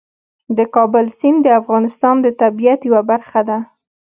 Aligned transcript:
د 0.57 0.59
کابل 0.75 1.05
سیند 1.19 1.39
د 1.43 1.47
افغانستان 1.61 2.15
د 2.21 2.27
طبیعت 2.41 2.79
یوه 2.89 3.01
برخه 3.11 3.41
ده. 3.49 3.57